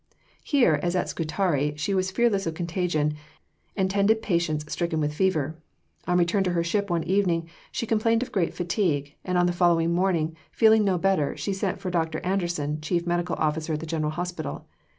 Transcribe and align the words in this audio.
Here, 0.43 0.79
as 0.81 0.95
at 0.95 1.09
Scutari, 1.09 1.75
she 1.77 1.93
was 1.93 2.09
fearless 2.09 2.47
of 2.47 2.55
contagion, 2.55 3.13
and 3.77 3.87
tended 3.87 4.23
patients 4.23 4.65
stricken 4.73 4.99
with 4.99 5.13
fever. 5.13 5.57
On 6.07 6.17
return 6.17 6.43
to 6.45 6.53
her 6.53 6.63
ship 6.63 6.89
one 6.89 7.03
evening 7.03 7.47
she 7.71 7.85
complained 7.85 8.23
of 8.23 8.31
great 8.31 8.55
fatigue; 8.55 9.13
and 9.23 9.37
on 9.37 9.45
the 9.45 9.53
following 9.53 9.93
morning, 9.93 10.35
feeling 10.51 10.83
no 10.83 10.97
better, 10.97 11.37
she 11.37 11.53
sent 11.53 11.79
for 11.79 11.91
Dr. 11.91 12.19
Anderson, 12.25 12.81
Chief 12.81 13.05
Medical 13.05 13.35
Officer 13.35 13.73
at 13.73 13.79
the 13.79 13.85
General 13.85 14.09
Hospital. 14.13 14.65